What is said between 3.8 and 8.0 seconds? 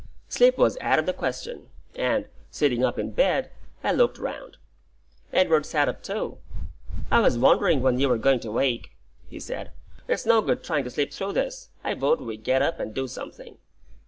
I looked round. Edward sat up too. "I was wondering when